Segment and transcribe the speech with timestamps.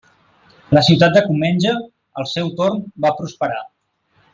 [0.77, 1.75] La ciutat de Comenge,
[2.23, 3.65] al seu torn, va prosperar.